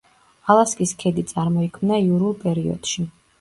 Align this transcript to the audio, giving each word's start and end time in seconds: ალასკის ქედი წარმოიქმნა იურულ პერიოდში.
ალასკის 0.53 0.93
ქედი 1.03 1.25
წარმოიქმნა 1.33 2.01
იურულ 2.07 2.35
პერიოდში. 2.47 3.07